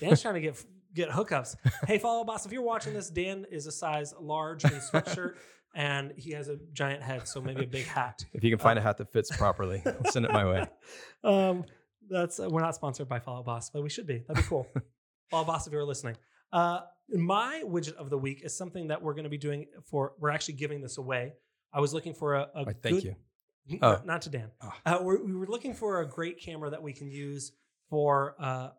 [0.00, 1.56] Dan's trying to get get hookups.
[1.86, 5.34] Hey, follow boss, if you're watching this, Dan is a size large in sweatshirt,
[5.74, 8.24] and he has a giant head, so maybe a big hat.
[8.32, 10.66] If you can find a hat that fits properly, send it my way.
[11.24, 11.64] um,
[12.08, 14.24] that's uh, we're not sponsored by Follow Boss, but we should be.
[14.26, 14.66] That'd be cool.
[15.30, 16.16] Follow Boss, if you're listening.
[16.52, 16.80] Uh,
[17.12, 20.14] my widget of the week is something that we're going to be doing for.
[20.18, 21.34] We're actually giving this away.
[21.72, 23.14] I was looking for a, a Why, thank good- you.
[23.82, 23.90] Oh.
[23.92, 24.50] not, not to Dan.
[24.60, 24.72] Oh.
[24.84, 27.52] Uh, we're, we were looking for a great camera that we can use
[27.88, 28.70] for uh,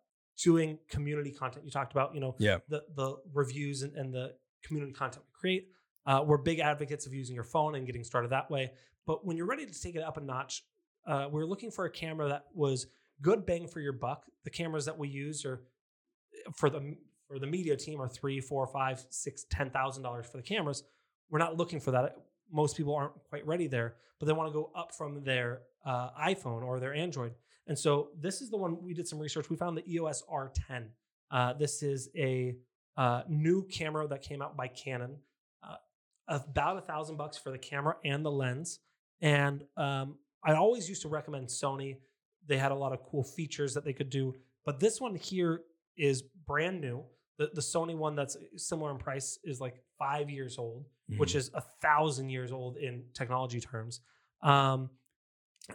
[0.43, 1.65] doing community content.
[1.65, 2.57] You talked about, you know, Yeah.
[2.67, 5.67] the the reviews and, and the community content we create.
[6.05, 8.71] Uh, we're big advocates of using your phone and getting started that way.
[9.05, 10.63] But when you're ready to take it up a notch,
[11.07, 12.87] uh, we're looking for a camera that was
[13.21, 14.25] good bang for your buck.
[14.43, 15.61] The cameras that we use are
[16.55, 16.95] for the
[17.27, 20.83] for the media team are three, four, five, six, ten thousand dollars for the cameras.
[21.29, 22.15] We're not looking for that.
[22.51, 26.09] Most people aren't quite ready there, but they want to go up from their uh,
[26.19, 27.33] iPhone or their Android.
[27.67, 29.49] And so this is the one we did some research.
[29.49, 30.87] We found the EOS R10.
[31.29, 32.55] Uh, this is a
[32.97, 35.17] uh, new camera that came out by Canon.
[35.63, 35.75] Uh,
[36.27, 38.79] about a thousand bucks for the camera and the lens.
[39.21, 41.97] And um, I always used to recommend Sony.
[42.47, 44.33] They had a lot of cool features that they could do,
[44.65, 45.61] but this one here
[45.97, 47.03] is brand new.
[47.37, 50.85] The, the Sony one that's similar in price is like five years old,
[51.17, 51.35] which Mhm.
[51.35, 54.01] is a thousand years old in technology terms.
[54.41, 54.89] Um,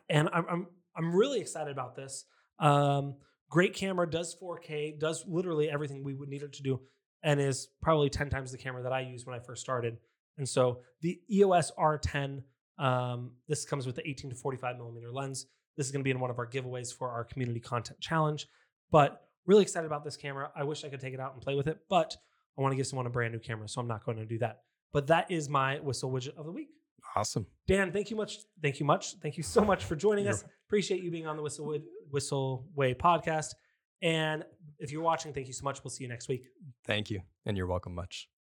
[0.08, 0.66] and I'm, I'm
[0.96, 2.24] I'm really excited about this.
[2.58, 3.16] Um,
[3.50, 6.80] great camera, does 4K, does literally everything we would need it to do,
[7.22, 9.98] and is probably 10 times the camera that I used when I first started.
[10.38, 12.42] And so the EOS R10,
[12.78, 15.46] um, this comes with the 18 to 45 millimeter lens.
[15.76, 18.46] This is going to be in one of our giveaways for our community content challenge.
[18.90, 20.50] But really excited about this camera.
[20.56, 22.16] I wish I could take it out and play with it, but
[22.58, 24.38] I want to give someone a brand new camera, so I'm not going to do
[24.38, 24.62] that.
[24.92, 26.70] But that is my Whissel widget of the week.
[27.16, 27.46] Awesome.
[27.66, 28.38] Dan, thank you much.
[28.62, 29.14] Thank you much.
[29.22, 30.44] Thank you so much for joining You're- us.
[30.68, 31.78] Appreciate you being on the Whissel
[32.10, 33.54] Whissel Way podcast.
[34.02, 34.44] And
[34.78, 35.82] if you're watching, thank you so much.
[35.82, 36.44] We'll see you next week.
[36.84, 37.22] Thank you.
[37.46, 38.28] And you're welcome much.